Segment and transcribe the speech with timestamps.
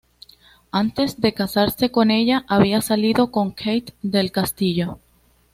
[0.71, 4.97] Antes de casarse con ella había salido con Kate del Castillo.